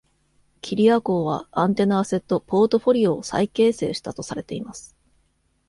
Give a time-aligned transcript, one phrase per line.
[0.61, 4.97] キリアコウは、アンテナアセットポートフォリオを再形成したとされています。